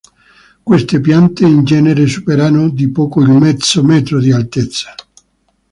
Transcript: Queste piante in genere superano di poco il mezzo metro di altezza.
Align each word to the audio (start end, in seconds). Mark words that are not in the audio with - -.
Queste 0.63 0.99
piante 0.99 1.45
in 1.45 1.63
genere 1.63 2.07
superano 2.07 2.69
di 2.71 2.89
poco 2.89 3.21
il 3.21 3.29
mezzo 3.29 3.83
metro 3.83 4.19
di 4.19 4.31
altezza. 4.31 4.95